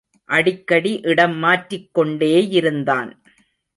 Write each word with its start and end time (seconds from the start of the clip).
அடிக்கடி 0.29 0.99
இடம் 1.01 1.43
மாற்றிக்கொண்டேயிருந்தான். 1.43 3.11